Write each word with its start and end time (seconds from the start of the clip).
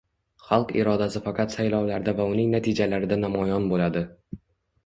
Xalq 0.45 0.71
irodasi 0.77 1.21
faqat 1.25 1.53
saylovlarda 1.57 2.15
va 2.21 2.27
uning 2.31 2.57
natijalarida 2.57 3.19
namoyon 3.25 3.69
bo'ladi 3.75 4.07